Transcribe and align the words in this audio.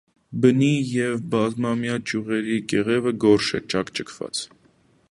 Բնի 0.45 0.69
և 0.93 1.19
բազմամյա 1.35 1.99
ճյուղերի 2.13 2.57
կեղևը 2.75 3.17
գորշ 3.27 3.55
է, 3.61 3.65
ճաքճքված։ 3.75 4.45